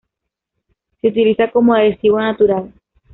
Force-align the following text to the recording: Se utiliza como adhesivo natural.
Se 0.99 1.09
utiliza 1.09 1.51
como 1.51 1.75
adhesivo 1.75 2.19
natural. 2.19 2.73